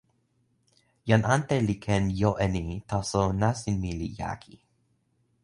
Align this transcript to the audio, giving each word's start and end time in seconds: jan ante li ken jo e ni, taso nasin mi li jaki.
jan 1.09 1.23
ante 1.35 1.57
li 1.67 1.75
ken 1.85 2.03
jo 2.21 2.31
e 2.45 2.47
ni, 2.55 2.65
taso 2.89 3.21
nasin 3.41 3.75
mi 3.81 3.91
li 3.99 4.07
jaki. 4.19 4.55